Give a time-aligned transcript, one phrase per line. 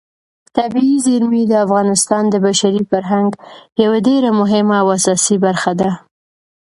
[0.57, 3.29] طبیعي زیرمې د افغانستان د بشري فرهنګ
[3.83, 5.91] یوه ډېره مهمه او اساسي برخه ده.